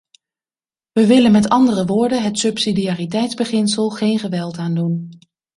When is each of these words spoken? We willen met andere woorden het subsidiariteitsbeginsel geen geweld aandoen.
We 0.91 1.05
willen 1.07 1.31
met 1.31 1.49
andere 1.49 1.85
woorden 1.85 2.23
het 2.23 2.39
subsidiariteitsbeginsel 2.39 3.89
geen 3.89 4.19
geweld 4.19 4.57
aandoen. 4.57 5.19